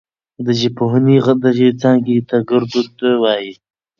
[0.45, 3.53] د ژبپوهنې دغې څانګې ته ګړدود وايي.